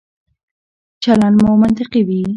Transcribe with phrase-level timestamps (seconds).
[1.03, 2.21] چلند مو منطقي وي.